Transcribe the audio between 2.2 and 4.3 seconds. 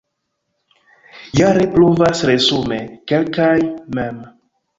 resume kelkaj mm.